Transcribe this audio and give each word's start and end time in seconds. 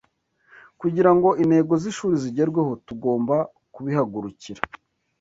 kugirango 0.79 1.29
intego 1.43 1.73
zishuri 1.83 2.15
zigerweho 2.23 2.71
tugombakubihagurukira 2.85 4.61